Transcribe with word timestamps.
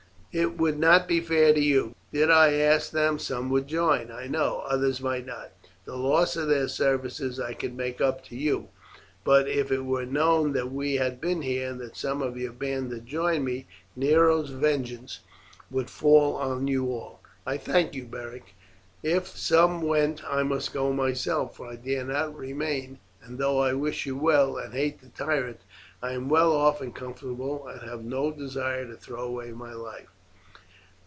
It 0.33 0.55
would 0.57 0.79
not 0.79 1.09
be 1.09 1.19
fair 1.19 1.51
to 1.53 1.59
you. 1.59 1.93
Did 2.13 2.31
I 2.31 2.53
ask 2.53 2.89
them 2.91 3.19
some 3.19 3.49
would 3.49 3.67
join, 3.67 4.09
I 4.09 4.27
know, 4.27 4.59
others 4.65 5.01
might 5.01 5.25
not. 5.25 5.51
The 5.83 5.97
loss 5.97 6.37
of 6.37 6.47
their 6.47 6.69
services 6.69 7.37
I 7.37 7.53
could 7.53 7.75
make 7.75 7.99
up 7.99 8.23
to 8.27 8.37
you; 8.37 8.69
but 9.25 9.49
if 9.49 9.73
it 9.73 9.83
were 9.83 10.05
known 10.05 10.53
that 10.53 10.71
we 10.71 10.95
had 10.95 11.19
been 11.19 11.41
here, 11.41 11.71
and 11.71 11.81
that 11.81 11.97
some 11.97 12.21
of 12.21 12.37
your 12.37 12.53
band 12.53 12.93
had 12.93 13.05
joined 13.05 13.43
me, 13.43 13.67
Nero's 13.93 14.51
vengeance 14.51 15.19
would 15.69 15.89
fall 15.89 16.35
on 16.37 16.65
you 16.65 16.89
all." 16.93 17.19
"I 17.45 17.57
thank 17.57 17.93
you, 17.93 18.05
Beric; 18.05 18.55
if 19.03 19.27
some 19.37 19.81
went 19.81 20.23
I 20.23 20.43
must 20.43 20.71
go 20.71 20.93
myself, 20.93 21.57
for 21.57 21.67
I 21.67 21.75
dare 21.75 22.05
not 22.05 22.33
remain, 22.37 22.99
and 23.21 23.37
though 23.37 23.59
I 23.59 23.73
wish 23.73 24.05
you 24.05 24.15
well, 24.15 24.55
and 24.55 24.73
hate 24.73 25.01
the 25.01 25.09
tyrant, 25.09 25.59
I 26.01 26.13
am 26.13 26.29
well 26.29 26.53
off 26.55 26.79
and 26.79 26.95
comfortable, 26.95 27.67
and 27.67 27.81
have 27.81 28.05
no 28.05 28.31
desire 28.31 28.85
to 28.85 28.95
throw 28.95 29.25
away 29.25 29.51
my 29.51 29.73
life." 29.73 30.07